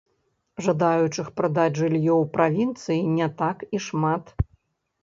Жадаючых 0.67 1.27
прадаць 1.41 1.75
жыллё 1.81 2.17
ў 2.23 2.33
правінцыі 2.39 3.05
не 3.21 3.33
так 3.45 3.57
і 3.79 3.85
шмат. 3.91 4.35